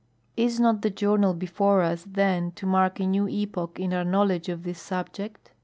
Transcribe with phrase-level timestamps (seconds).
[0.35, 4.31] Is not the journal before us, then, to mark a new epoch in our knowl
[4.31, 5.51] edge of this subject?